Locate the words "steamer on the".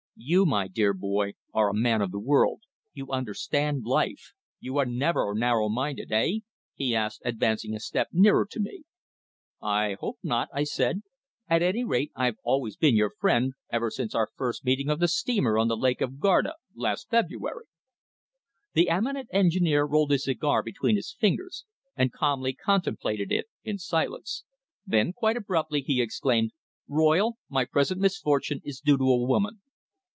15.07-15.75